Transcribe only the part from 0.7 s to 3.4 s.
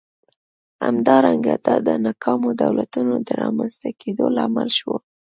همدارنګه دا د ناکامو دولتونو د